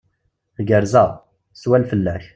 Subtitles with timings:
[0.67, 1.09] Gerrzeɣ.
[1.61, 2.23] Swal fell-ak.